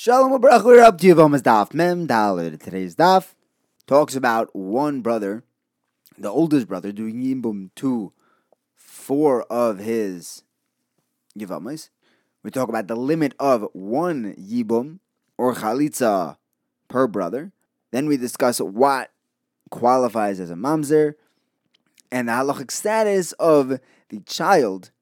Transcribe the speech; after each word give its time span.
Shalom 0.00 0.30
Abrach, 0.30 0.64
we're 0.64 0.80
up 0.80 0.96
to 0.98 1.08
Yavamas 1.08 1.42
Daf 1.42 1.74
Mem 1.74 2.06
Dalid. 2.06 2.62
Today's 2.62 2.94
Daf 2.94 3.34
talks 3.88 4.14
about 4.14 4.54
one 4.54 5.00
brother, 5.00 5.42
the 6.16 6.28
oldest 6.28 6.68
brother, 6.68 6.92
doing 6.92 7.20
Yimbum 7.20 7.70
to 7.74 8.12
four 8.76 9.42
of 9.50 9.80
his 9.80 10.44
Yavamas. 11.36 11.90
We 12.44 12.52
talk 12.52 12.68
about 12.68 12.86
the 12.86 12.94
limit 12.94 13.34
of 13.40 13.66
one 13.72 14.36
Yibum 14.36 15.00
or 15.36 15.56
Chalitza 15.56 16.36
per 16.86 17.08
brother. 17.08 17.50
Then 17.90 18.06
we 18.06 18.16
discuss 18.16 18.60
what 18.60 19.10
qualifies 19.68 20.38
as 20.38 20.52
a 20.52 20.54
Mamzer 20.54 21.14
and 22.12 22.28
the 22.28 22.32
halachic 22.34 22.70
status 22.70 23.32
of 23.32 23.80
the 24.10 24.20
child 24.20 24.92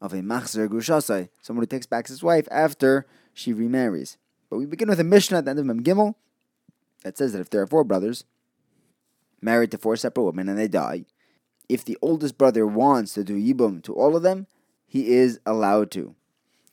of 0.00 0.12
a 0.12 0.22
Machzer 0.22 0.68
Gushasai, 0.68 1.28
someone 1.40 1.62
who 1.62 1.68
takes 1.68 1.86
back 1.86 2.08
his 2.08 2.24
wife 2.24 2.48
after 2.50 3.06
she 3.32 3.52
remarries. 3.52 4.18
But 4.54 4.60
we 4.60 4.66
begin 4.66 4.88
with 4.88 5.00
a 5.00 5.04
Mishnah 5.04 5.38
at 5.38 5.46
the 5.46 5.50
end 5.50 5.58
of 5.58 5.66
Mem 5.66 5.82
Gimel 5.82 6.14
that 7.02 7.18
says 7.18 7.32
that 7.32 7.40
if 7.40 7.50
there 7.50 7.60
are 7.60 7.66
four 7.66 7.82
brothers 7.82 8.22
married 9.40 9.72
to 9.72 9.78
four 9.78 9.96
separate 9.96 10.22
women 10.22 10.48
and 10.48 10.56
they 10.56 10.68
die, 10.68 11.06
if 11.68 11.84
the 11.84 11.98
oldest 12.00 12.38
brother 12.38 12.64
wants 12.64 13.14
to 13.14 13.24
do 13.24 13.34
Yibum 13.34 13.82
to 13.82 13.92
all 13.92 14.14
of 14.14 14.22
them, 14.22 14.46
he 14.86 15.08
is 15.08 15.40
allowed 15.44 15.90
to. 15.90 16.14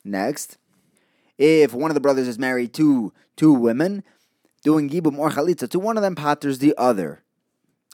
Next, 0.05 0.59
if 1.39 1.73
one 1.73 1.89
of 1.89 1.95
the 1.95 2.01
brothers 2.01 2.27
is 2.27 2.37
married 2.37 2.71
to 2.75 3.13
two 3.35 3.51
women, 3.51 4.03
doing 4.63 4.87
Yibum 4.87 5.17
or 5.17 5.31
Chalitza 5.31 5.67
to 5.69 5.79
one 5.79 5.97
of 5.97 6.03
them 6.03 6.13
patters 6.13 6.59
the 6.59 6.75
other. 6.77 7.23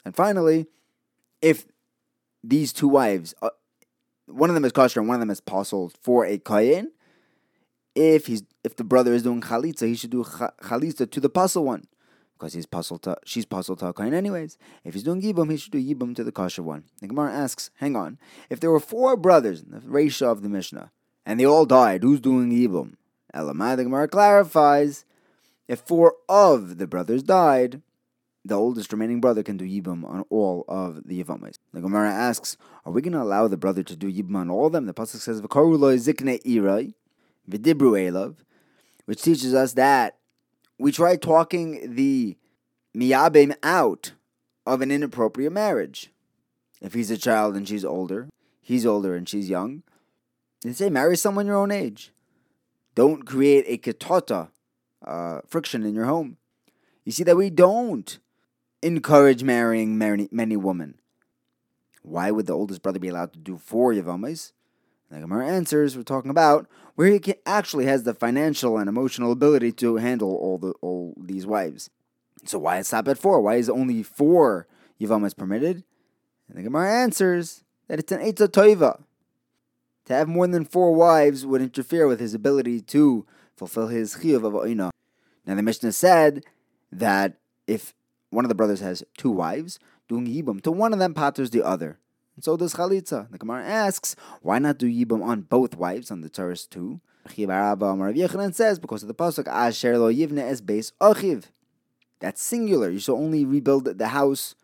And 0.04 0.14
finally, 0.14 0.68
if 1.42 1.66
these 2.44 2.74
two 2.74 2.90
wives, 2.90 3.34
uh, 3.42 3.52
one 4.26 4.50
of 4.50 4.54
them 4.54 4.66
is 4.66 4.74
kosher 4.74 5.00
and 5.00 5.08
one 5.08 5.16
of 5.16 5.22
them 5.22 5.30
is 5.30 5.40
possible 5.40 5.94
for 6.02 6.26
a 6.26 6.38
kohen, 6.38 6.92
if 7.98 8.28
he's 8.28 8.44
if 8.64 8.76
the 8.76 8.84
brother 8.84 9.14
is 9.14 9.24
doing 9.24 9.42
chalitza, 9.42 9.88
he 9.88 9.96
should 9.96 10.12
do 10.12 10.24
chalitza 10.24 11.10
to 11.10 11.20
the 11.20 11.30
puzzle 11.30 11.66
one 11.66 11.88
because 12.38 12.54
he's 12.54 12.66
puzzled 12.66 13.02
to 13.04 13.18
she's 13.26 13.46
puzzled 13.46 13.80
to 13.80 13.94
anyways. 14.00 14.58
If 14.84 14.94
he's 14.94 15.04
doing 15.04 15.22
yibum, 15.22 15.50
he 15.52 15.58
should 15.58 15.72
do 15.72 15.84
yibum 15.84 16.16
to 16.16 16.24
the 16.24 16.32
kosher 16.32 16.64
one. 16.64 16.84
The 17.02 17.08
Gemara 17.08 17.34
asks, 17.34 17.72
hang 17.76 17.96
on, 17.96 18.20
if 18.50 18.60
there 18.60 18.72
were 18.72 18.80
four 18.80 19.18
brothers 19.18 19.64
in 19.64 19.72
the 19.72 19.80
ratio 19.80 20.32
of 20.32 20.44
the 20.44 20.50
Mishnah 20.50 20.92
and 21.26 21.40
they 21.40 21.46
all 21.46 21.66
died, 21.66 22.04
who's 22.04 22.20
doing 22.20 22.52
yibum? 22.52 22.94
Elamai, 23.34 23.76
the 23.76 23.84
Gemara 23.84 24.08
clarifies, 24.08 25.04
if 25.68 25.80
four 25.80 26.16
of 26.30 26.78
the 26.78 26.88
brothers 26.88 27.24
died, 27.24 27.82
the 28.46 28.56
oldest 28.56 28.94
remaining 28.94 29.20
brother 29.20 29.44
can 29.44 29.58
do 29.58 29.66
yibum 29.66 30.06
on 30.06 30.24
all 30.30 30.64
of 30.70 31.04
the 31.06 31.22
yivamis. 31.22 31.56
The 31.74 31.82
Gemara 31.82 32.12
asks, 32.12 32.56
are 32.86 32.92
we 32.94 33.02
going 33.02 33.14
to 33.14 33.22
allow 33.22 33.48
the 33.48 33.58
brother 33.58 33.84
to 33.84 33.96
do 33.96 34.12
yibum 34.12 34.36
on 34.38 34.50
all 34.50 34.68
of 34.68 34.72
them? 34.72 34.86
The 34.86 34.94
pasuk 34.94 35.18
says, 35.18 35.42
"V'karuloi 35.42 35.98
zikne 35.98 36.40
irai." 36.46 36.94
Vidibru 37.50 37.94
Elav, 37.94 38.38
which 39.06 39.22
teaches 39.22 39.54
us 39.54 39.74
that 39.74 40.18
we 40.78 40.92
try 40.92 41.16
talking 41.16 41.96
the 41.96 42.38
miyabim 42.96 43.56
out 43.64 44.14
of 44.66 44.82
an 44.82 44.92
inappropriate 44.92 45.52
marriage. 45.52 46.12
If 46.82 46.94
he's 46.94 47.10
a 47.10 47.18
child 47.18 47.56
and 47.56 47.68
she's 47.68 47.86
older, 47.86 48.30
he's 48.62 48.86
older 48.86 49.16
and 49.16 49.28
she's 49.28 49.50
young, 49.50 49.84
they 50.62 50.74
say 50.74 50.90
marry 50.90 51.18
someone 51.18 51.48
your 51.48 51.56
own 51.56 51.72
age. 51.72 52.12
Don't 52.96 53.26
create 53.26 53.66
a 53.68 53.78
ketota, 53.78 54.50
uh, 55.06 55.42
friction 55.48 55.84
in 55.84 55.96
your 55.96 56.06
home. 56.06 56.38
You 57.06 57.12
see 57.12 57.24
that 57.24 57.38
we 57.38 57.50
don't 57.50 58.18
encourage 58.82 59.44
marrying 59.44 59.98
many, 59.98 60.28
many 60.32 60.58
women. 60.58 60.96
Why 62.02 62.32
would 62.32 62.48
the 62.48 62.54
oldest 62.54 62.82
brother 62.82 63.00
be 63.00 63.10
allowed 63.10 63.34
to 63.34 63.40
do 63.40 63.58
four 63.58 63.94
Yavamas? 63.94 64.52
The 65.10 65.22
Gemara 65.22 65.48
answers 65.48 65.96
we're 65.96 66.04
talking 66.04 66.32
about 66.32 66.68
where 66.96 67.08
he 67.08 67.22
actually 67.46 67.86
has 67.86 68.04
the 68.04 68.14
financial 68.14 68.78
and 68.78 68.90
emotional 68.90 69.32
ability 69.32 69.72
to 69.74 69.96
handle 69.98 70.36
all 70.36 70.58
the 70.58 70.74
all 70.82 71.14
these 71.18 71.46
wives. 71.46 71.90
So 72.46 72.60
why 72.60 72.82
stop 72.82 73.08
at 73.08 73.18
four? 73.18 73.42
Why 73.42 73.56
is 73.56 73.70
only 73.70 74.04
four 74.04 74.68
Yivamas 75.00 75.36
permitted? 75.36 75.84
And 76.50 76.58
the 76.58 76.64
Gemara 76.64 76.92
answers 76.92 77.64
that 77.88 78.00
it's 78.00 78.12
an 78.12 78.20
Eitzah 78.20 78.50
Toiva. 78.50 79.04
To 80.06 80.14
have 80.14 80.28
more 80.28 80.48
than 80.48 80.66
four 80.66 80.94
wives 80.94 81.46
would 81.46 81.62
interfere 81.62 82.08
with 82.08 82.20
his 82.20 82.34
ability 82.34 82.82
to 82.82 83.26
fulfill 83.56 83.88
his 83.88 84.16
chiyuv 84.16 84.46
of 84.46 84.54
oina. 84.54 84.90
Now 85.46 85.56
the 85.56 85.64
Mishnah 85.64 85.92
said 85.92 86.44
that 86.92 87.38
if 87.66 87.94
one 88.30 88.46
of 88.46 88.50
the 88.50 88.56
brothers 88.56 88.80
has 88.80 89.04
two 89.18 89.32
wives, 89.32 89.80
doing 90.08 90.26
yibum 90.26 90.62
to 90.62 90.72
one 90.72 90.94
of 90.94 91.00
them 91.00 91.14
patters 91.14 91.50
the 91.50 91.64
other. 91.64 92.00
And 92.38 92.44
so 92.44 92.56
does 92.56 92.76
Chalitza. 92.76 93.30
The 93.32 93.40
Gemara 93.40 93.66
asks, 93.66 94.16
why 94.44 94.60
not 94.60 94.78
do 94.78 94.86
Yibam 94.86 95.24
on 95.24 95.42
both 95.42 95.76
wives 95.76 96.12
on 96.12 96.22
the 96.22 96.30
Taurus 96.30 96.68
too? 96.68 97.02
Yechanan 97.28 98.54
says, 98.54 98.78
because 98.80 99.02
of 99.02 99.08
the 99.08 99.16
Pasuk, 99.16 99.48
Asher 99.48 99.98
lo 99.98 100.14
yivne 100.14 100.40
es 100.40 100.62
beis 100.62 100.94
ochiv. 101.02 101.46
That's 102.20 102.42
singular. 102.42 102.90
You 102.92 103.00
should 103.00 103.16
only 103.18 103.44
rebuild 103.44 103.86
the 103.86 104.08
house 104.10 104.56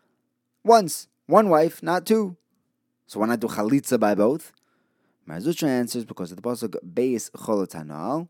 once. 0.62 1.08
One 1.26 1.48
wife, 1.48 1.82
not 1.82 2.06
two. 2.06 2.36
So 3.06 3.20
why 3.20 3.26
not 3.26 3.40
do 3.40 3.48
Chalitza 3.48 3.98
by 3.98 4.14
both? 4.14 4.52
Mar 5.26 5.38
Zutra 5.38 5.68
answers, 5.68 6.04
because 6.04 6.30
of 6.30 6.36
the 6.36 6.42
Pasuk, 6.42 6.76
beis 6.84 7.30
cholotanal, 7.32 8.28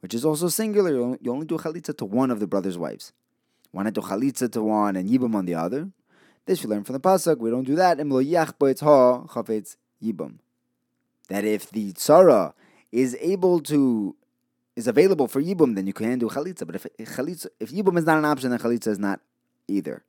which 0.00 0.12
is 0.12 0.24
also 0.26 0.48
singular. 0.48 1.16
You 1.20 1.32
only 1.32 1.46
do 1.46 1.56
Chalitza 1.56 1.96
to 1.96 2.04
one 2.04 2.30
of 2.30 2.38
the 2.38 2.46
brother's 2.46 2.76
wives. 2.76 3.14
Why 3.70 3.84
not 3.84 3.94
do 3.94 4.02
Chalitza 4.02 4.52
to 4.52 4.62
one 4.62 4.96
and 4.96 5.08
Yibam 5.08 5.34
on 5.34 5.46
the 5.46 5.54
other? 5.54 5.88
This 6.46 6.62
we 6.62 6.70
learn 6.70 6.84
from 6.84 6.94
the 6.94 7.00
pasuk. 7.00 7.38
We 7.38 7.50
don't 7.50 7.64
do 7.64 7.74
that. 7.74 7.98
That 11.28 11.44
if 11.44 11.70
the 11.70 11.92
tzara 11.92 12.52
is 12.92 13.16
able 13.20 13.60
to 13.60 14.16
is 14.76 14.86
available 14.86 15.26
for 15.26 15.42
yibum, 15.42 15.74
then 15.74 15.86
you 15.86 15.92
can 15.92 16.18
do 16.18 16.28
chalitza. 16.28 16.64
But 16.66 16.76
if 16.76 16.86
chalitza, 17.16 17.46
if 17.58 17.72
yibum 17.72 17.98
is 17.98 18.04
not 18.04 18.18
an 18.18 18.24
option, 18.24 18.50
then 18.50 18.60
chalitza 18.60 18.88
is 18.88 18.98
not 18.98 19.20
either. 19.66 20.04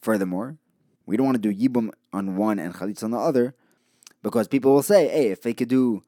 Furthermore, 0.00 0.56
we 1.04 1.16
don't 1.16 1.26
want 1.26 1.40
to 1.40 1.52
do 1.52 1.54
yibum 1.54 1.90
on 2.12 2.36
one 2.36 2.58
and 2.58 2.74
chalitza 2.74 3.04
on 3.04 3.12
the 3.12 3.18
other, 3.18 3.54
because 4.22 4.48
people 4.48 4.72
will 4.72 4.82
say, 4.82 5.06
"Hey, 5.08 5.28
if 5.28 5.42
they 5.42 5.54
could 5.54 5.68
do 5.68 6.02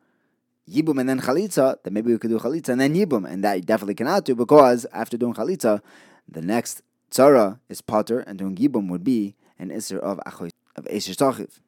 yibum 0.69 0.99
and 0.99 1.09
then 1.09 1.21
chalitza, 1.21 1.77
then 1.85 1.95
maybe 1.95 2.11
we 2.11 2.19
could 2.19 2.31
do 2.31 2.39
chalitza 2.39 2.71
and 2.71 2.81
then 2.81 2.95
yibum," 2.95 3.31
and 3.31 3.45
that 3.45 3.55
you 3.55 3.63
definitely 3.63 3.95
cannot 3.95 4.25
do 4.25 4.35
because 4.35 4.87
after 4.93 5.17
doing 5.17 5.35
chalitza, 5.35 5.83
the 6.27 6.43
next 6.43 6.83
tzara 7.13 7.61
is 7.69 7.81
potter, 7.81 8.21
and 8.21 8.39
doing 8.39 8.57
yibum 8.57 8.89
would 8.89 9.05
be 9.05 9.37
an 9.59 9.71
Isser 9.71 9.99
of 9.99 10.21
Achoy, 10.27 10.51
of 10.77 10.87
Esher 10.91 11.13
Tachiv. 11.13 11.61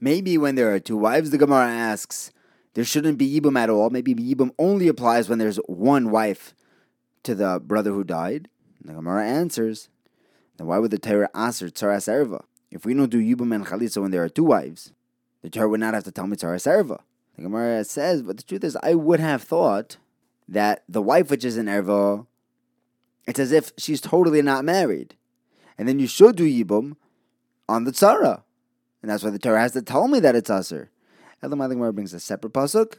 Maybe 0.00 0.38
when 0.38 0.54
there 0.54 0.72
are 0.72 0.78
two 0.78 0.96
wives, 0.96 1.30
the 1.30 1.38
Gemara 1.38 1.68
asks, 1.68 2.30
there 2.74 2.84
shouldn't 2.84 3.18
be 3.18 3.40
Yibum 3.40 3.58
at 3.58 3.70
all. 3.70 3.90
Maybe 3.90 4.14
Yibum 4.14 4.52
only 4.58 4.86
applies 4.88 5.28
when 5.28 5.38
there's 5.38 5.56
one 5.66 6.10
wife 6.10 6.54
to 7.24 7.34
the 7.34 7.60
brother 7.60 7.90
who 7.90 8.04
died. 8.04 8.48
The 8.84 8.92
Gemara 8.92 9.26
answers, 9.26 9.88
then 10.56 10.66
why 10.66 10.78
would 10.78 10.90
the 10.90 10.98
Torah 10.98 11.30
answer 11.34 11.68
Tzaras 11.68 12.08
Erva? 12.08 12.44
If 12.70 12.84
we 12.84 12.94
don't 12.94 13.10
do 13.10 13.20
Yibum 13.20 13.54
and 13.54 13.66
Chalitza 13.66 14.00
when 14.00 14.10
there 14.10 14.22
are 14.22 14.28
two 14.28 14.44
wives, 14.44 14.92
the 15.42 15.50
Torah 15.50 15.68
would 15.68 15.80
not 15.80 15.94
have 15.94 16.04
to 16.04 16.12
tell 16.12 16.26
me 16.26 16.36
Tzaras 16.36 16.66
Erva. 16.66 17.00
The 17.36 17.42
Gemara 17.42 17.84
says, 17.84 18.22
but 18.22 18.36
the 18.36 18.42
truth 18.42 18.64
is, 18.64 18.76
I 18.82 18.94
would 18.94 19.20
have 19.20 19.42
thought 19.42 19.96
that 20.48 20.82
the 20.88 21.02
wife 21.02 21.30
which 21.30 21.44
is 21.44 21.56
in 21.56 21.66
Erva, 21.66 22.26
it's 23.26 23.38
as 23.38 23.52
if 23.52 23.72
she's 23.76 24.00
totally 24.00 24.42
not 24.42 24.64
married. 24.64 25.14
And 25.76 25.88
then 25.88 25.98
you 25.98 26.06
should 26.06 26.36
do 26.36 26.44
Yibum 26.44 26.96
on 27.68 27.84
the 27.84 27.92
tzara. 27.92 28.42
And 29.02 29.10
that's 29.10 29.22
why 29.22 29.30
the 29.30 29.38
Torah 29.38 29.60
has 29.60 29.72
to 29.72 29.82
tell 29.82 30.08
me 30.08 30.20
that 30.20 30.34
it's 30.34 30.50
aser. 30.50 30.90
Elamai 31.42 31.68
Gemara 31.68 31.92
brings 31.92 32.12
a 32.12 32.20
separate 32.20 32.52
pasuk 32.52 32.94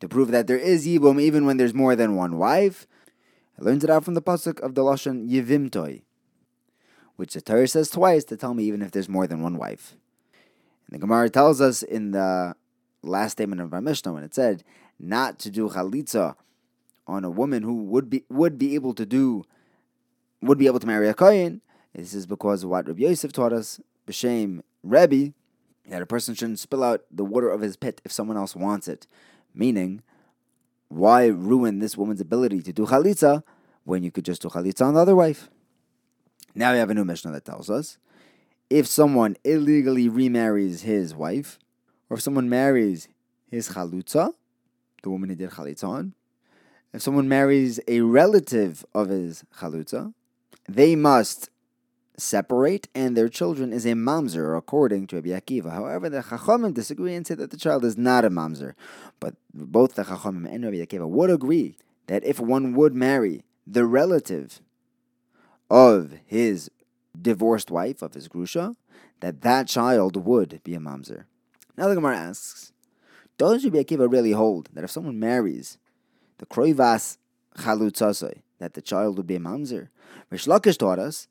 to 0.00 0.08
prove 0.08 0.30
that 0.30 0.46
there 0.46 0.56
is 0.56 0.86
yibum 0.86 1.20
even 1.20 1.46
when 1.46 1.58
there's 1.58 1.74
more 1.74 1.94
than 1.94 2.16
one 2.16 2.38
wife. 2.38 2.86
It 3.56 3.64
learns 3.64 3.84
it 3.84 3.90
out 3.90 4.04
from 4.04 4.14
the 4.14 4.22
pasuk 4.22 4.58
of 4.60 4.74
the 4.74 4.82
lashon 4.82 5.28
yivimtoi, 5.28 6.02
which 7.16 7.34
the 7.34 7.40
Torah 7.40 7.68
says 7.68 7.90
twice 7.90 8.24
to 8.24 8.36
tell 8.36 8.54
me 8.54 8.64
even 8.64 8.82
if 8.82 8.90
there's 8.90 9.08
more 9.08 9.26
than 9.26 9.42
one 9.42 9.58
wife. 9.58 9.94
And 10.86 10.94
the 10.94 10.98
Gemara 10.98 11.30
tells 11.30 11.60
us 11.60 11.82
in 11.82 12.10
the 12.10 12.56
last 13.02 13.32
statement 13.32 13.60
of 13.60 13.72
our 13.72 13.80
Mishnah 13.80 14.12
when 14.12 14.24
it 14.24 14.34
said 14.34 14.64
not 14.98 15.38
to 15.40 15.50
do 15.50 15.68
chalitza 15.68 16.34
on 17.06 17.24
a 17.24 17.30
woman 17.30 17.62
who 17.62 17.82
would 17.84 18.10
be 18.10 18.24
would 18.28 18.58
be 18.58 18.74
able 18.74 18.94
to 18.94 19.06
do 19.06 19.44
would 20.42 20.58
be 20.58 20.66
able 20.66 20.80
to 20.80 20.86
marry 20.86 21.08
a 21.08 21.14
kohen 21.14 21.60
this 21.94 22.14
is 22.14 22.26
because 22.26 22.64
of 22.64 22.70
what 22.70 22.86
Rabbi 22.86 23.02
Yosef 23.02 23.32
taught 23.32 23.52
us, 23.52 23.80
B'Shem 24.06 24.62
Rebbe, 24.82 25.32
that 25.88 26.02
a 26.02 26.06
person 26.06 26.34
shouldn't 26.34 26.58
spill 26.58 26.84
out 26.84 27.04
the 27.10 27.24
water 27.24 27.50
of 27.50 27.60
his 27.60 27.76
pit 27.76 28.00
if 28.04 28.12
someone 28.12 28.36
else 28.36 28.54
wants 28.54 28.88
it. 28.88 29.06
Meaning, 29.54 30.02
why 30.88 31.26
ruin 31.26 31.80
this 31.80 31.96
woman's 31.96 32.20
ability 32.20 32.62
to 32.62 32.72
do 32.72 32.86
chalitza 32.86 33.42
when 33.84 34.02
you 34.02 34.10
could 34.10 34.24
just 34.24 34.42
do 34.42 34.48
chalitza 34.48 34.86
on 34.86 34.94
the 34.94 35.00
other 35.00 35.16
wife? 35.16 35.48
Now 36.54 36.72
we 36.72 36.78
have 36.78 36.90
a 36.90 36.94
new 36.94 37.04
Mishnah 37.04 37.32
that 37.32 37.44
tells 37.44 37.70
us 37.70 37.98
if 38.68 38.86
someone 38.86 39.36
illegally 39.44 40.08
remarries 40.08 40.82
his 40.82 41.14
wife, 41.14 41.58
or 42.08 42.16
if 42.16 42.22
someone 42.22 42.48
marries 42.48 43.08
his 43.50 43.70
chalutza, 43.70 44.32
the 45.02 45.10
woman 45.10 45.30
he 45.30 45.34
did 45.34 45.50
chalitza 45.50 45.84
on, 45.84 46.14
if 46.92 47.02
someone 47.02 47.28
marries 47.28 47.80
a 47.88 48.00
relative 48.00 48.84
of 48.94 49.08
his 49.08 49.44
chalutza, 49.58 50.14
they 50.68 50.94
must 50.94 51.50
separate, 52.20 52.88
and 52.94 53.16
their 53.16 53.28
children 53.28 53.72
is 53.72 53.84
a 53.86 53.92
mamzer, 53.92 54.56
according 54.56 55.06
to 55.08 55.16
Rabbi 55.16 55.28
Akiva. 55.30 55.72
However, 55.72 56.08
the 56.08 56.20
Chachamim 56.20 56.74
disagree 56.74 57.14
and 57.14 57.26
say 57.26 57.34
that 57.34 57.50
the 57.50 57.56
child 57.56 57.84
is 57.84 57.96
not 57.96 58.24
a 58.24 58.30
mamzer. 58.30 58.74
But 59.18 59.34
both 59.52 59.94
the 59.94 60.04
Chachamim 60.04 60.52
and 60.52 60.64
Rabbi 60.64 60.76
Akiva 60.76 61.08
would 61.08 61.30
agree 61.30 61.76
that 62.06 62.24
if 62.24 62.40
one 62.40 62.74
would 62.74 62.94
marry 62.94 63.44
the 63.66 63.84
relative 63.84 64.60
of 65.70 66.14
his 66.26 66.70
divorced 67.20 67.70
wife, 67.70 68.02
of 68.02 68.14
his 68.14 68.28
grusha, 68.28 68.74
that 69.20 69.42
that 69.42 69.68
child 69.68 70.16
would 70.24 70.60
be 70.64 70.74
a 70.74 70.80
mamzer. 70.80 71.24
Now 71.76 71.88
the 71.88 71.94
Gemara 71.94 72.16
asks, 72.16 72.72
does 73.38 73.64
Rabbi 73.64 73.78
Akiva 73.78 74.10
really 74.10 74.32
hold 74.32 74.68
that 74.72 74.84
if 74.84 74.90
someone 74.90 75.18
marries 75.18 75.78
the 76.38 76.46
kroivas 76.46 77.16
chalutzasoi, 77.56 78.42
that 78.58 78.74
the 78.74 78.82
child 78.82 79.16
would 79.16 79.26
be 79.26 79.36
a 79.36 79.40
mamzer? 79.40 79.88
Reish 80.32 80.46
Lakish 80.46 80.76
taught 80.76 80.98
us 80.98 81.28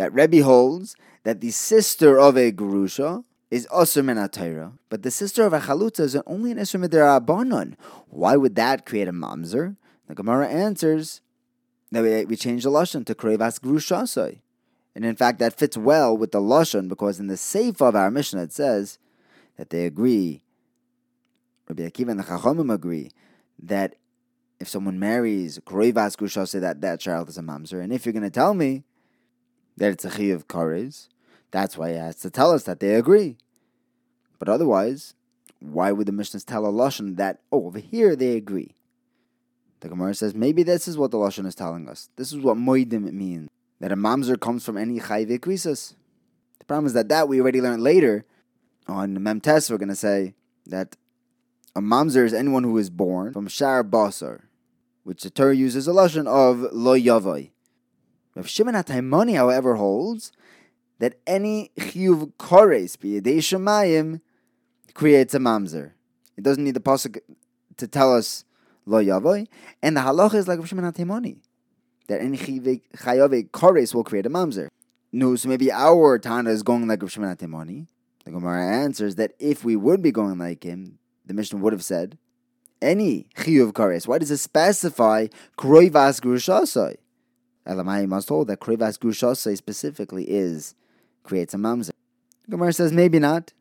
that 0.00 0.14
Rebbe 0.14 0.42
holds 0.42 0.96
that 1.24 1.42
the 1.42 1.50
sister 1.50 2.18
of 2.18 2.34
a 2.34 2.50
grusha 2.50 3.22
is 3.50 3.66
Asr 3.66 4.02
Menatayra, 4.02 4.78
but 4.88 5.02
the 5.02 5.10
sister 5.10 5.44
of 5.44 5.52
a 5.52 5.60
chalutza 5.60 6.00
is 6.00 6.16
only 6.26 6.52
an 6.52 6.56
Isr 6.56 6.82
Midirabanon. 6.82 7.74
Why 8.08 8.34
would 8.34 8.54
that 8.54 8.86
create 8.86 9.08
a 9.08 9.12
mamzer? 9.12 9.76
The 10.08 10.14
Gemara 10.14 10.48
answers 10.48 11.20
that 11.92 12.02
we, 12.02 12.24
we 12.24 12.36
change 12.36 12.62
the 12.62 12.70
Lashon 12.70 13.04
to 13.04 13.14
Krevas 13.14 13.60
Grushasai. 13.60 14.40
And 14.94 15.04
in 15.04 15.16
fact, 15.16 15.38
that 15.40 15.58
fits 15.58 15.76
well 15.76 16.16
with 16.16 16.32
the 16.32 16.40
Lashon 16.40 16.88
because 16.88 17.20
in 17.20 17.26
the 17.26 17.34
Seif 17.34 17.86
of 17.86 17.94
our 17.94 18.10
Mishnah 18.10 18.44
it 18.44 18.54
says 18.54 18.98
that 19.58 19.68
they 19.68 19.84
agree, 19.84 20.44
Rabbi 21.68 21.82
Akiva 21.82 22.12
and 22.12 22.20
the 22.20 22.24
Chachamim 22.24 22.72
agree, 22.72 23.10
that 23.62 23.96
if 24.58 24.66
someone 24.66 24.98
marries 24.98 25.58
Krevas 25.58 26.16
Grushasai, 26.16 26.62
that 26.62 26.80
that 26.80 27.00
child 27.00 27.28
is 27.28 27.36
a 27.36 27.42
mamzer. 27.42 27.82
And 27.82 27.92
if 27.92 28.06
you're 28.06 28.14
going 28.14 28.22
to 28.22 28.30
tell 28.30 28.54
me 28.54 28.84
that 29.76 29.92
it's 29.92 30.04
a 30.04 30.10
Chi 30.10 30.24
of 30.24 30.48
Kares, 30.48 31.08
that's 31.50 31.76
why 31.76 31.90
he 31.90 31.96
has 31.96 32.16
to 32.16 32.30
tell 32.30 32.50
us 32.52 32.64
that 32.64 32.80
they 32.80 32.94
agree. 32.94 33.36
But 34.38 34.48
otherwise, 34.48 35.14
why 35.60 35.92
would 35.92 36.06
the 36.06 36.12
Mishnahs 36.12 36.44
tell 36.44 36.66
a 36.66 36.72
Lashon 36.72 37.16
that, 37.16 37.40
oh, 37.52 37.66
over 37.66 37.78
here 37.78 38.16
they 38.16 38.36
agree? 38.36 38.74
The 39.80 39.88
Gemara 39.88 40.14
says 40.14 40.34
maybe 40.34 40.62
this 40.62 40.86
is 40.86 40.98
what 40.98 41.10
the 41.10 41.18
Lashon 41.18 41.46
is 41.46 41.54
telling 41.54 41.88
us. 41.88 42.10
This 42.16 42.32
is 42.32 42.38
what 42.38 42.56
Moidim 42.56 43.12
means. 43.12 43.48
That 43.80 43.92
a 43.92 43.96
mamzer 43.96 44.38
comes 44.38 44.64
from 44.64 44.76
any 44.76 45.00
chayve 45.00 45.38
krisis. 45.40 45.94
The 46.58 46.66
problem 46.66 46.86
is 46.86 46.92
that 46.92 47.08
that 47.08 47.28
we 47.28 47.40
already 47.40 47.62
learned 47.62 47.82
later 47.82 48.26
on 48.86 49.16
Memtes. 49.16 49.70
We're 49.70 49.78
going 49.78 49.88
to 49.88 49.96
say 49.96 50.34
that 50.66 50.96
a 51.74 51.80
mamzer 51.80 52.24
is 52.24 52.34
anyone 52.34 52.64
who 52.64 52.76
is 52.76 52.90
born 52.90 53.32
from 53.32 53.48
shar 53.48 53.82
basar, 53.82 54.42
which 55.04 55.22
the 55.22 55.30
Torah 55.30 55.56
uses 55.56 55.88
a 55.88 55.92
lashon 55.92 56.26
of 56.26 56.72
lo 56.72 56.94
yavai. 56.94 57.50
Rav 58.40 58.48
Shimon 58.48 58.74
HaTaimoni, 58.74 59.36
however, 59.36 59.74
holds 59.74 60.32
that 60.98 61.16
any 61.26 61.70
chiyuv 61.78 62.32
kores 62.38 62.96
b'yedei 62.96 63.36
shemayim 63.36 64.22
creates 64.94 65.34
a 65.34 65.38
mamzer. 65.38 65.92
It 66.38 66.44
doesn't 66.44 66.64
need 66.64 66.72
the 66.72 66.80
pasuk 66.80 67.18
to 67.76 67.86
tell 67.86 68.14
us 68.14 68.46
lo 68.86 68.98
yavoy, 68.98 69.46
and 69.82 69.94
the 69.94 70.00
halacha 70.00 70.36
is 70.36 70.48
like 70.48 70.58
Rav 70.58 70.66
Shimon 70.66 70.90
HaTaimoni, 70.90 71.36
that 72.08 72.22
any 72.22 72.38
chayave 72.38 73.50
kores 73.50 73.94
will 73.94 74.04
create 74.04 74.24
a 74.24 74.30
mamzer. 74.30 74.68
No, 75.12 75.36
so 75.36 75.46
maybe 75.46 75.70
our 75.70 76.18
Tana 76.18 76.48
is 76.48 76.62
going 76.62 76.88
like 76.88 77.02
Rav 77.02 77.12
Shimon 77.12 77.36
HaTaimoni. 77.36 77.88
The 78.24 78.30
Gemara 78.30 78.64
answers 78.64 79.16
that 79.16 79.32
if 79.38 79.66
we 79.66 79.76
would 79.76 80.00
be 80.00 80.12
going 80.12 80.38
like 80.38 80.64
him, 80.64 80.98
the 81.26 81.34
Mishnah 81.34 81.58
would 81.58 81.74
have 81.74 81.84
said, 81.84 82.16
any 82.80 83.26
chiyuv 83.36 83.72
kares. 83.72 84.08
Why 84.08 84.16
does 84.16 84.30
it 84.30 84.38
specify 84.38 85.26
kroivas 85.58 86.22
grushasai? 86.22 86.96
Elamai 87.66 88.08
must 88.08 88.28
hold 88.28 88.48
that 88.48 88.60
kroivas 88.60 88.98
grushasai 88.98 89.56
specifically 89.56 90.24
is 90.24 90.74
creates 91.22 91.54
a 91.54 91.56
mamzer. 91.56 91.90
Gemara 92.48 92.72
says 92.72 92.92
maybe 92.92 93.18
not. 93.18 93.52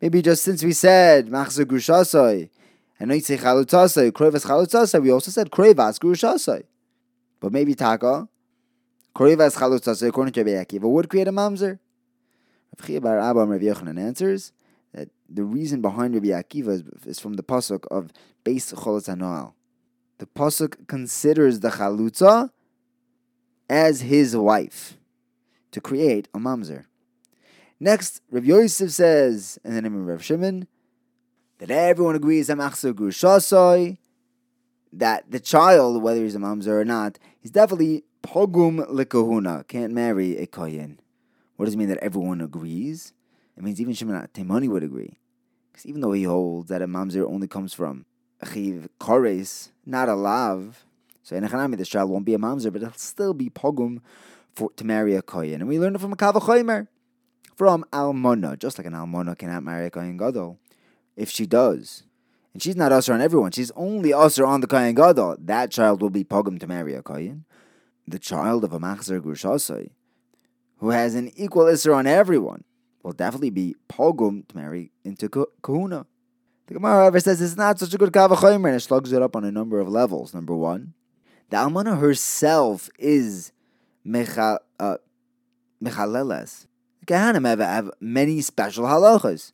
Maybe 0.00 0.20
just 0.20 0.42
since 0.42 0.62
we 0.62 0.72
said 0.72 1.28
machzer 1.28 1.64
grushasai 1.64 2.50
and 2.98 3.10
noitze 3.10 3.38
chalutzasai, 3.38 4.12
krevas 4.12 4.46
chalutzasai, 4.46 5.02
we 5.02 5.10
also 5.10 5.30
said 5.30 5.50
krevas 5.50 5.98
grushasai. 5.98 6.64
But 7.40 7.52
maybe 7.52 7.74
taka, 7.74 8.28
krevas 9.14 9.56
chalutzasai, 9.56 10.08
according 10.08 10.32
to 10.34 10.44
Rabbi 10.44 10.86
would 10.86 11.08
create 11.08 11.28
a 11.28 11.32
mamzer. 11.32 11.78
Rav 12.88 13.02
bar 13.02 13.18
Abba 13.18 13.46
Rav 13.46 13.60
Yochanan 13.60 14.00
answers 14.00 14.52
that 14.92 15.08
the 15.28 15.44
reason 15.44 15.80
behind 15.80 16.14
Rabbi 16.14 16.28
Akiva 16.28 16.68
is, 16.68 16.82
is 17.06 17.20
from 17.20 17.34
the 17.34 17.42
pasuk 17.42 17.86
of 17.90 18.12
Beis 18.44 18.74
Cholot 18.74 19.16
Noal. 19.16 19.54
The 20.18 20.26
pasuk 20.26 20.86
considers 20.86 21.60
the 21.60 21.70
chalutza 21.70 22.50
as 23.68 24.02
his 24.02 24.36
wife 24.36 24.96
to 25.70 25.80
create 25.80 26.28
a 26.34 26.38
mamzer. 26.38 26.84
Next, 27.80 28.22
Rav 28.30 28.44
Yosef 28.44 28.90
says, 28.90 29.58
in 29.64 29.74
the 29.74 29.82
name 29.82 29.96
of 29.96 30.06
Rav 30.06 30.22
Shimon, 30.22 30.68
that 31.58 31.70
everyone 31.70 32.14
agrees 32.14 32.46
that 32.46 33.98
that 34.92 35.30
the 35.30 35.40
child, 35.40 36.02
whether 36.02 36.22
he's 36.22 36.36
a 36.36 36.38
mamzer 36.38 36.68
or 36.68 36.84
not, 36.84 37.18
is 37.42 37.50
definitely 37.50 38.04
pogum 38.22 38.86
lekahuna, 38.88 39.66
can't 39.66 39.92
marry 39.92 40.36
a 40.38 40.46
kohen. 40.46 41.00
What 41.56 41.66
does 41.66 41.74
it 41.74 41.78
mean 41.78 41.88
that 41.88 41.98
everyone 41.98 42.40
agrees? 42.40 43.12
It 43.56 43.62
means 43.62 43.80
even 43.80 43.94
Shimon 43.94 44.28
Temani 44.32 44.68
would 44.68 44.82
agree. 44.82 45.18
Because 45.72 45.86
even 45.86 46.00
though 46.00 46.12
he 46.12 46.24
holds 46.24 46.68
that 46.68 46.82
a 46.82 46.86
mamzer 46.86 47.28
only 47.28 47.48
comes 47.48 47.74
from 47.74 48.06
achiv 48.42 48.88
kores, 49.00 49.70
not 49.84 50.08
a 50.08 50.14
lav, 50.14 50.84
so 51.24 51.34
in 51.34 51.42
Echanami, 51.42 51.78
this 51.78 51.88
child 51.88 52.10
won't 52.10 52.26
be 52.26 52.34
a 52.34 52.38
mamzer, 52.38 52.70
but 52.70 52.82
it'll 52.82 52.94
still 52.94 53.32
be 53.32 53.48
pogum 53.48 54.00
for, 54.54 54.70
to 54.76 54.84
marry 54.84 55.16
a 55.16 55.22
kohen. 55.22 55.54
And 55.54 55.66
we 55.66 55.80
learn 55.80 55.94
it 55.94 56.00
from 56.00 56.12
a 56.12 56.16
kavachoimer 56.16 56.86
from 57.56 57.84
almona, 57.94 58.58
just 58.58 58.78
like 58.78 58.86
an 58.86 58.94
almona 58.94 59.34
cannot 59.34 59.62
marry 59.62 59.86
a 59.86 59.90
kohen 59.90 60.18
gadol. 60.18 60.58
If 61.16 61.30
she 61.30 61.46
does, 61.46 62.02
and 62.52 62.62
she's 62.62 62.76
not 62.76 62.92
usher 62.92 63.14
on 63.14 63.22
everyone, 63.22 63.52
she's 63.52 63.70
only 63.74 64.12
usher 64.12 64.44
on 64.44 64.60
the 64.60 64.66
kohen 64.66 64.94
gadol, 64.94 65.36
that 65.40 65.70
child 65.70 66.02
will 66.02 66.10
be 66.10 66.24
pogum 66.24 66.60
to 66.60 66.66
marry 66.66 66.94
a 66.94 67.02
kohen. 67.02 67.46
The 68.06 68.18
child 68.18 68.62
of 68.62 68.74
a 68.74 68.78
machzer 68.78 69.18
grushasai, 69.18 69.90
who 70.78 70.90
has 70.90 71.14
an 71.14 71.32
equal 71.36 71.64
isser 71.64 71.96
on 71.96 72.06
everyone, 72.06 72.64
will 73.02 73.12
definitely 73.12 73.50
be 73.50 73.76
pogum 73.88 74.46
to 74.48 74.56
marry 74.56 74.92
into 75.04 75.30
kahuna. 75.62 76.04
The 76.66 76.74
Gemara, 76.74 76.96
however, 76.96 77.20
says 77.20 77.40
it's 77.40 77.56
not 77.56 77.78
such 77.78 77.94
a 77.94 77.98
good 77.98 78.12
kavachomer, 78.12 78.66
and 78.66 78.76
it 78.76 78.80
slugs 78.80 79.12
it 79.12 79.22
up 79.22 79.36
on 79.36 79.44
a 79.44 79.50
number 79.50 79.80
of 79.80 79.88
levels. 79.88 80.34
Number 80.34 80.54
one, 80.54 80.92
the 81.50 81.56
almana 81.56 81.98
herself 81.98 82.90
is 82.98 83.52
mecha, 84.06 84.58
uh, 84.78 84.96
mechaleles. 85.82 86.66
Kahanim 87.06 87.46
have, 87.46 87.60
have 87.60 87.90
many 88.00 88.40
special 88.40 88.84
halachas. 88.84 89.52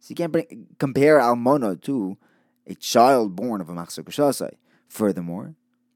So 0.00 0.10
you 0.10 0.16
can't 0.16 0.32
bring, 0.32 0.66
compare 0.78 1.20
almona 1.20 1.76
to 1.76 2.16
a 2.66 2.74
child 2.74 3.34
born 3.34 3.60
of 3.60 3.68
a 3.68 3.72
machzor. 3.72 4.52
Furthermore, 4.88 5.54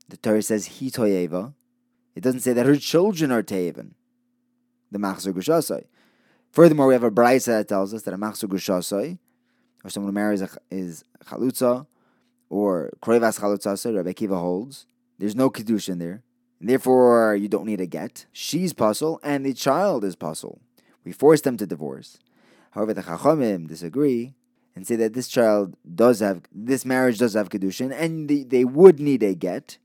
the 0.08 0.16
Torah 0.16 0.42
says 0.42 0.66
he 0.66 0.90
toyeva. 0.90 1.54
It 2.14 2.22
doesn't 2.22 2.40
say 2.40 2.52
that 2.52 2.66
her 2.66 2.76
children 2.76 3.30
are 3.30 3.42
teven. 3.42 3.92
The 4.90 4.98
machzor. 4.98 5.84
Furthermore, 6.50 6.86
we 6.86 6.94
have 6.94 7.04
a 7.04 7.10
brisa 7.10 7.46
that 7.46 7.68
tells 7.68 7.94
us 7.94 8.02
that 8.02 8.14
a 8.14 8.18
machzor 8.18 8.48
kushasai, 8.48 9.18
or 9.84 9.90
someone 9.90 10.10
who 10.10 10.14
marries 10.14 10.42
a, 10.42 10.48
is 10.70 11.04
chalutza, 11.24 11.86
or 12.50 12.90
krevas 13.02 13.40
chalutza, 13.40 13.96
Rabbi 13.96 14.12
Akiva 14.12 14.38
holds. 14.38 14.86
There's 15.22 15.36
no 15.36 15.50
kedusha 15.50 15.90
in 15.90 16.00
there. 16.00 16.24
Therefore, 16.60 17.36
you 17.36 17.46
don't 17.46 17.66
need 17.66 17.80
a 17.80 17.86
get. 17.86 18.26
She's 18.32 18.72
puzzle, 18.72 19.20
and 19.22 19.46
the 19.46 19.54
child 19.54 20.02
is 20.02 20.16
puzzle. 20.16 20.60
We 21.04 21.12
force 21.12 21.42
them 21.42 21.56
to 21.58 21.64
divorce. 21.64 22.18
However, 22.72 22.92
the 22.92 23.02
Chachamim 23.02 23.68
disagree 23.68 24.34
and 24.74 24.84
say 24.84 24.96
that 24.96 25.12
this 25.12 25.28
child 25.28 25.76
does 25.94 26.18
have, 26.18 26.42
this 26.50 26.84
marriage 26.84 27.18
does 27.18 27.34
have 27.34 27.50
kedushin, 27.50 27.92
and 27.96 28.28
the, 28.28 28.42
they 28.42 28.64
would 28.64 28.98
need 28.98 29.22
a 29.22 29.36
get. 29.36 29.78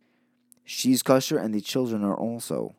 She's 0.66 1.04
kosher, 1.04 1.38
and 1.38 1.54
the 1.54 1.62
children 1.62 2.04
are 2.04 2.18
also. 2.18 2.74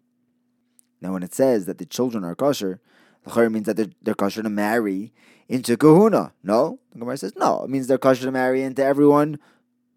Now, 1.01 1.13
when 1.13 1.23
it 1.23 1.35
says 1.35 1.67
that 1.67 1.79
the 1.79 1.87
children 1.87 2.25
are 2.25 2.35
kosher, 2.35 2.81
the 3.23 3.51
means 3.51 3.67
that 3.67 3.77
they're, 3.77 3.93
they're 4.03 4.15
kosher 4.15 4.43
to 4.43 4.51
marry 4.51 5.13
into 5.49 5.77
kahuna. 5.77 6.33
No, 6.43 6.81
the 6.91 6.99
Gemara 6.99 7.19
says 7.19 7.37
no. 7.37 7.63
It 7.63 7.71
means 7.71 7.87
they're 7.87 7.99
kosher 7.99 8.25
to 8.25 8.33
marry 8.33 8.65
into 8.65 8.83
everyone 8.83 9.39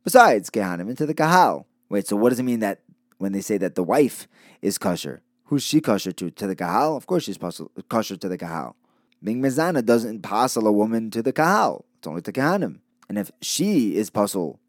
besides 0.03 0.51
kehanim, 0.51 0.91
into 0.91 1.08
the 1.08 1.15
kahal. 1.15 1.65
Wait, 1.91 2.07
so 2.07 2.15
what 2.15 2.29
does 2.29 2.39
it 2.39 2.43
mean 2.43 2.62
that 2.62 2.79
when 3.17 3.33
they 3.33 3.41
say 3.41 3.57
that 3.57 3.75
the 3.75 3.83
wife 3.83 4.27
is 4.62 4.77
kosher. 4.77 5.21
Who's 5.45 5.62
she 5.62 5.81
kosher 5.81 6.13
to? 6.13 6.31
To 6.31 6.48
the 6.48 6.55
kahal? 6.55 6.95
Of 6.95 7.05
course 7.05 7.25
she's 7.25 7.38
kosher 7.38 8.15
to 8.15 8.29
the 8.29 8.38
kahal. 8.38 8.77
Being 9.21 9.41
mezana 9.41 9.86
doesn't 9.86 10.21
passel 10.21 10.65
a 10.67 10.71
woman 10.71 11.12
to 11.12 11.21
the 11.21 11.33
kahal. 11.33 11.86
It's 11.98 12.07
only 12.07 12.21
to 12.21 12.31
kahanim. 12.31 12.79
And 13.10 13.17
if 13.17 13.29
she 13.41 13.98
is 13.98 14.10
puzzle, 14.10 14.60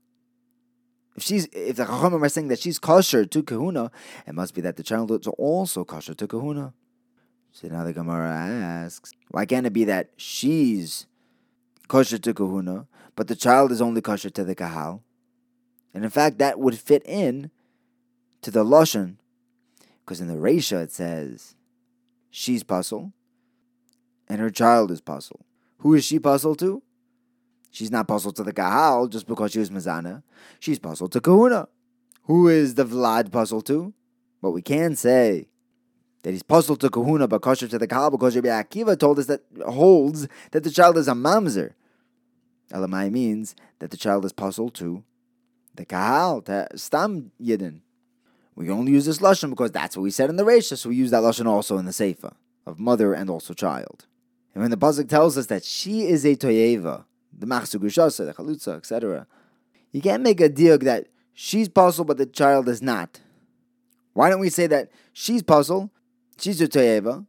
if 1.16 1.22
she's 1.22 1.46
if 1.52 1.76
the 1.76 1.84
chachamim 1.84 2.22
are 2.22 2.28
saying 2.28 2.48
that 2.48 2.58
she's 2.58 2.80
kosher 2.80 3.24
to 3.24 3.42
kahuna, 3.42 3.92
it 4.26 4.34
must 4.34 4.52
be 4.52 4.60
that 4.62 4.76
the 4.76 4.82
child 4.82 5.12
is 5.12 5.28
also 5.38 5.84
kosher 5.84 6.14
to 6.14 6.26
kahuna. 6.26 6.74
So 7.52 7.68
now 7.68 7.84
the 7.84 7.92
Gemara 7.92 8.30
asks, 8.30 9.12
why 9.30 9.46
can't 9.46 9.66
it 9.66 9.72
be 9.72 9.84
that 9.84 10.10
she's 10.16 11.06
kosher 11.86 12.18
to 12.18 12.34
kahuna, 12.34 12.88
but 13.14 13.28
the 13.28 13.36
child 13.36 13.70
is 13.70 13.80
only 13.80 14.00
kosher 14.00 14.30
to 14.30 14.42
the 14.42 14.56
kahal? 14.56 15.04
And 15.94 16.04
in 16.04 16.10
fact, 16.10 16.38
that 16.38 16.58
would 16.58 16.78
fit 16.78 17.02
in 17.04 17.50
to 18.40 18.50
the 18.50 18.64
Lashon, 18.64 19.16
because 20.00 20.20
in 20.20 20.28
the 20.28 20.34
Resha 20.34 20.82
it 20.82 20.92
says 20.92 21.54
she's 22.30 22.62
puzzle 22.62 23.12
and 24.28 24.40
her 24.40 24.50
child 24.50 24.90
is 24.90 25.00
puzzle. 25.00 25.44
Who 25.78 25.94
is 25.94 26.04
she 26.04 26.18
puzzled 26.18 26.58
to? 26.60 26.82
She's 27.70 27.90
not 27.90 28.08
puzzled 28.08 28.36
to 28.36 28.42
the 28.42 28.52
Kahal 28.52 29.08
just 29.08 29.26
because 29.26 29.52
she 29.52 29.58
was 29.58 29.70
Mazana. 29.70 30.22
She's 30.60 30.78
puzzled 30.78 31.12
to 31.12 31.20
Kahuna. 31.20 31.68
who 32.24 32.48
is 32.48 32.74
the 32.74 32.84
Vlad 32.84 33.30
puzzled 33.30 33.66
to? 33.66 33.92
But 34.40 34.50
we 34.50 34.62
can 34.62 34.96
say 34.96 35.48
that 36.22 36.32
he's 36.32 36.42
puzzled 36.42 36.80
to 36.80 36.90
kahuna 36.90 37.28
but 37.28 37.42
kosher 37.42 37.68
to 37.68 37.78
the 37.78 37.86
kahal 37.86 38.10
because 38.10 38.34
Rabbi 38.34 38.48
Akiva 38.48 38.98
told 38.98 39.18
us 39.18 39.26
that 39.26 39.42
holds 39.66 40.28
that 40.52 40.64
the 40.64 40.70
child 40.70 40.96
is 40.96 41.08
a 41.08 41.12
mamzer. 41.12 41.74
Elamai 42.70 43.10
means 43.10 43.54
that 43.80 43.90
the 43.90 43.96
child 43.96 44.24
is 44.24 44.32
puzzled 44.32 44.74
to 44.74 45.04
the 45.74 45.84
kahal, 45.84 46.42
to 46.42 46.68
stam 46.76 47.32
yidden. 47.40 47.80
We 48.54 48.70
only 48.70 48.92
use 48.92 49.06
this 49.06 49.18
lashon 49.18 49.50
because 49.50 49.70
that's 49.70 49.96
what 49.96 50.02
we 50.02 50.10
said 50.10 50.30
in 50.30 50.36
the 50.36 50.44
Resha, 50.44 50.76
so 50.76 50.90
we 50.90 50.96
use 50.96 51.10
that 51.10 51.22
lashon 51.22 51.46
also 51.46 51.78
in 51.78 51.86
the 51.86 51.92
seifa 51.92 52.34
of 52.66 52.78
mother 52.78 53.14
and 53.14 53.30
also 53.30 53.54
child. 53.54 54.06
And 54.54 54.62
when 54.62 54.70
the 54.70 54.76
pasuk 54.76 55.08
tells 55.08 55.38
us 55.38 55.46
that 55.46 55.64
she 55.64 56.02
is 56.02 56.24
a 56.24 56.36
toyeva, 56.36 57.04
the 57.36 57.46
machsugushasa, 57.46 58.26
the 58.26 58.34
chalutza, 58.34 58.76
etc., 58.76 59.26
you 59.90 60.00
can't 60.00 60.22
make 60.22 60.40
a 60.40 60.48
deal 60.48 60.78
that 60.78 61.08
she's 61.32 61.68
puzzled 61.68 62.06
but 62.06 62.18
the 62.18 62.26
child 62.26 62.68
is 62.68 62.82
not. 62.82 63.20
Why 64.12 64.28
don't 64.28 64.40
we 64.40 64.50
say 64.50 64.66
that 64.66 64.90
she's 65.12 65.42
puzzled, 65.42 65.90
she's 66.38 66.60
a 66.60 66.68
toyeva, 66.68 67.26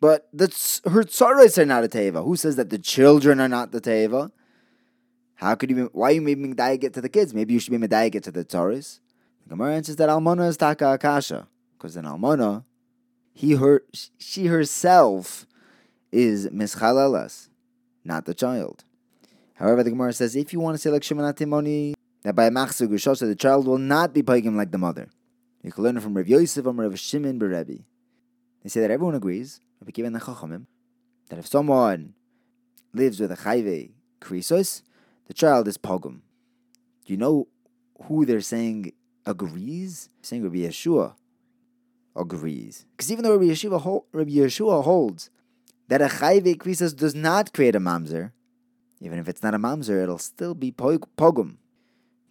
but 0.00 0.28
the, 0.32 0.46
her 0.84 1.02
tzaras 1.02 1.58
are 1.58 1.64
not 1.64 1.82
a 1.82 1.88
teva? 1.88 2.22
Who 2.22 2.36
says 2.36 2.56
that 2.56 2.70
the 2.70 2.78
children 2.78 3.40
are 3.40 3.48
not 3.48 3.72
the 3.72 3.80
teva? 3.80 4.30
How 5.34 5.54
could 5.54 5.70
you? 5.70 5.90
Why 5.92 6.10
are 6.10 6.12
you 6.12 6.20
making 6.20 6.54
get 6.54 6.94
to 6.94 7.00
the 7.00 7.08
kids? 7.08 7.34
Maybe 7.34 7.54
you 7.54 7.60
should 7.60 7.78
be 7.78 8.10
get 8.10 8.22
to 8.24 8.30
the 8.30 8.44
tzaras. 8.44 9.00
The 9.44 9.50
Gemara 9.50 9.74
answers 9.74 9.96
that 9.96 10.08
Almana 10.08 10.48
is 10.48 10.56
taka 10.56 10.94
akasha, 10.94 11.46
because 11.76 11.96
in 11.96 12.04
Almana, 12.04 12.64
he 13.32 13.52
her 13.52 13.84
she 14.18 14.46
herself 14.46 15.46
is 16.12 16.48
mischalelas, 16.48 17.48
not 18.04 18.24
the 18.24 18.34
child. 18.34 18.84
However, 19.54 19.82
the 19.82 19.90
Gemara 19.90 20.12
says 20.12 20.36
if 20.36 20.52
you 20.52 20.60
want 20.60 20.74
to 20.74 20.78
say 20.78 20.90
like 20.90 21.02
Shimon 21.02 21.32
Atimoni, 21.32 21.94
that 22.22 22.34
by 22.34 22.48
machzug 22.48 22.88
ushosha 22.88 23.26
the 23.26 23.36
child 23.36 23.66
will 23.66 23.78
not 23.78 24.14
be 24.14 24.22
pagim 24.22 24.56
like 24.56 24.70
the 24.70 24.78
mother. 24.78 25.08
You 25.62 25.72
can 25.72 25.84
learn 25.84 26.00
from 26.00 26.14
Rav 26.14 26.28
Yosef 26.28 26.64
and 26.64 26.78
Rav 26.78 26.98
Shimon 26.98 27.38
Berebi. 27.38 27.84
They 28.62 28.68
say 28.68 28.80
that 28.80 28.90
everyone 28.90 29.14
agrees, 29.14 29.60
given 29.92 30.12
the 30.12 30.20
chachamim, 30.20 30.66
that 31.28 31.38
if 31.38 31.46
someone 31.46 32.14
lives 32.92 33.20
with 33.20 33.32
a 33.32 33.36
chayve 33.36 33.92
krisos, 34.20 34.82
the 35.26 35.34
child 35.34 35.68
is 35.68 35.78
pogum. 35.78 36.20
Do 37.04 37.12
you 37.12 37.16
know 37.16 37.48
who 38.04 38.24
they're 38.24 38.40
saying 38.40 38.92
agrees? 39.26 40.08
saying 40.22 40.42
Rabbi 40.42 40.58
Yeshua 40.58 41.14
agrees. 42.16 42.86
Because 42.96 43.10
even 43.10 43.24
though 43.24 43.32
Rabbi 43.32 43.52
Yeshua, 43.52 44.04
Rabbi 44.12 44.30
Yeshua 44.30 44.84
holds 44.84 45.30
that 45.88 46.00
a 46.00 46.06
chayve 46.06 46.56
krisos 46.56 46.96
does 46.96 47.14
not 47.14 47.52
create 47.52 47.74
a 47.74 47.80
mamzer, 47.80 48.32
even 49.00 49.18
if 49.18 49.28
it's 49.28 49.42
not 49.42 49.54
a 49.54 49.58
mamzer, 49.58 50.02
it'll 50.02 50.18
still 50.18 50.54
be 50.54 50.72
pogum 50.72 51.56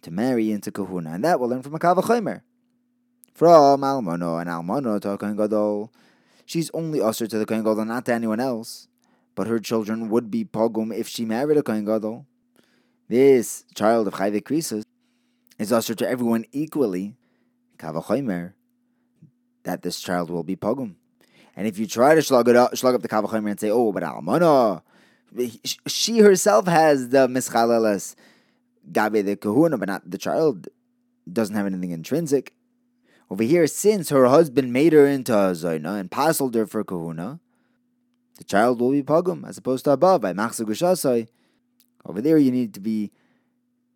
to 0.02 0.10
marry 0.10 0.50
into 0.50 0.70
kahuna, 0.70 1.12
and 1.12 1.24
that 1.24 1.38
we'll 1.38 1.48
learn 1.48 1.62
from 1.62 1.74
a 1.74 1.78
kavachomer. 1.78 2.42
From 3.32 3.80
almono 3.82 4.40
and 4.40 4.50
almono 4.50 5.00
to 5.00 5.16
kohen 5.16 5.36
gadol, 5.36 5.92
she's 6.44 6.70
only 6.72 7.00
usher 7.00 7.26
to 7.26 7.38
the 7.38 7.46
kohen 7.46 7.64
gadol, 7.64 7.84
not 7.84 8.06
to 8.06 8.12
anyone 8.12 8.40
else. 8.40 8.88
But 9.34 9.48
her 9.48 9.58
children 9.58 10.08
would 10.10 10.30
be 10.30 10.44
pogum 10.44 10.96
if 10.96 11.08
she 11.08 11.24
married 11.24 11.56
a 11.56 11.62
kohen 11.62 11.84
gadol. 11.84 12.26
This 13.08 13.64
child 13.74 14.08
of 14.08 14.14
chayve 14.14 14.42
krisos 14.42 14.82
is 15.58 15.72
usher 15.72 15.94
to 15.94 16.08
everyone 16.08 16.46
equally. 16.52 17.16
Kavachomer, 17.78 18.54
that 19.64 19.82
this 19.82 20.00
child 20.00 20.30
will 20.30 20.42
be 20.42 20.56
pogum. 20.56 20.94
And 21.56 21.66
if 21.66 21.78
you 21.78 21.86
try 21.86 22.14
to 22.14 22.22
slug 22.22 22.48
it 22.48 22.56
up, 22.56 22.76
slug 22.76 22.94
up 22.94 23.02
the 23.02 23.08
kavachomer 23.08 23.50
and 23.50 23.60
say, 23.60 23.70
"Oh, 23.70 23.92
but 23.92 24.02
almono," 24.02 24.82
she 25.86 26.18
herself 26.20 26.66
has 26.66 27.10
the 27.10 27.28
mischalelas 27.28 28.14
gabe 28.90 29.24
the 29.24 29.36
kahuna, 29.36 29.76
but 29.76 29.88
not 29.88 30.10
the 30.10 30.18
child 30.18 30.68
doesn't 31.30 31.54
have 31.54 31.66
anything 31.66 31.90
intrinsic. 31.90 32.54
Over 33.30 33.42
here, 33.42 33.66
since 33.66 34.10
her 34.10 34.26
husband 34.26 34.72
made 34.72 34.92
her 34.92 35.06
into 35.06 35.32
a 35.34 35.52
zayna 35.52 35.98
and 35.98 36.10
pasaled 36.10 36.54
her 36.54 36.66
for 36.66 36.84
kahuna, 36.84 37.40
the 38.38 38.44
child 38.44 38.80
will 38.80 38.92
be 38.92 39.02
pogum 39.02 39.46
as 39.46 39.58
opposed 39.58 39.84
to 39.84 39.92
above 39.92 40.20
by 40.20 40.32
machzag 40.32 41.28
Over 42.06 42.20
there, 42.20 42.38
you 42.38 42.50
need 42.50 42.74
to 42.74 42.80
be 42.80 43.10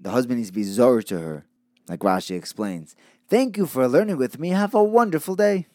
the 0.00 0.10
husband 0.10 0.38
needs 0.38 0.50
to 0.50 0.54
be 0.54 0.62
zor 0.62 1.02
to 1.02 1.18
her, 1.18 1.44
like 1.88 2.00
Rashi 2.00 2.36
explains. 2.36 2.94
Thank 3.28 3.56
you 3.56 3.66
for 3.66 3.88
learning 3.88 4.16
with 4.16 4.38
me. 4.38 4.50
Have 4.50 4.74
a 4.74 4.82
wonderful 4.82 5.34
day. 5.34 5.66